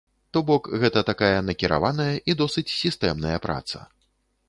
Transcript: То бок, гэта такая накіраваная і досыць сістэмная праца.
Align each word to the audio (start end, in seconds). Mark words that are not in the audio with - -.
То 0.35 0.39
бок, 0.45 0.69
гэта 0.83 1.03
такая 1.11 1.37
накіраваная 1.51 2.11
і 2.33 2.39
досыць 2.43 2.67
сістэмная 2.81 3.37
праца. 3.49 3.89